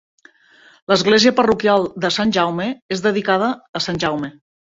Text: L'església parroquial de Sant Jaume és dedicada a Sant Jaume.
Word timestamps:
L'església 0.91 1.31
parroquial 1.39 1.85
de 2.07 2.11
Sant 2.15 2.33
Jaume 2.39 2.67
és 2.97 3.05
dedicada 3.09 3.53
a 3.81 3.85
Sant 3.91 4.03
Jaume. 4.07 4.33